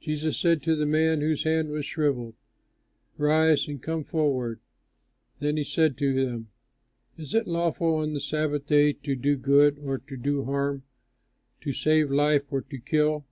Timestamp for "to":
0.62-0.76, 5.98-6.14, 8.92-9.16, 9.98-10.16, 11.62-11.72, 12.60-12.78